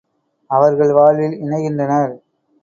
அவர்கள் 0.49 0.93
வாழ்வில் 0.93 1.35
இணைகின்றனர். 1.41 2.13